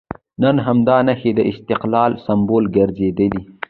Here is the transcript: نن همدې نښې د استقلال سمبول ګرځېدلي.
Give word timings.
نن 0.41 0.55
همدې 0.67 0.97
نښې 1.07 1.31
د 1.35 1.39
استقلال 1.51 2.11
سمبول 2.25 2.63
ګرځېدلي. 2.75 3.41